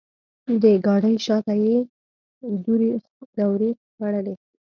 د 0.61 0.63
ګاډۍ 0.85 1.15
شاته 1.25 1.53
یې 1.65 1.77
دورې 2.63 2.89
خوړلې. 3.95 4.33